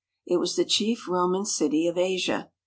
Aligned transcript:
It 0.25 0.37
was 0.37 0.55
the 0.55 0.65
chief 0.65 1.07
Roman 1.07 1.45
city 1.45 1.85
of 1.85 1.95
Asia. 1.95 2.49